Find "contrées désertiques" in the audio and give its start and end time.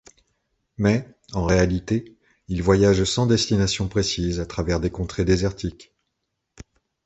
4.89-5.93